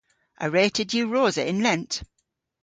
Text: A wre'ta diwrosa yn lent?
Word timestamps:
A 0.43 0.45
wre'ta 0.47 0.83
diwrosa 0.91 1.43
yn 1.51 1.61
lent? 1.65 1.91